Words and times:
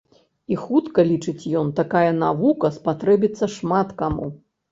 І 0.53 0.55
хутка, 0.61 1.03
лічыць 1.09 1.49
ён, 1.59 1.67
такая 1.81 2.09
навука 2.23 2.71
спатрэбіцца 2.79 3.53
шмат 3.57 3.87
каму. 4.01 4.31